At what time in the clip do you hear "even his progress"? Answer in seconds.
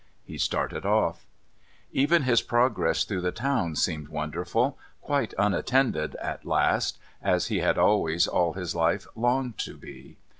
1.91-3.03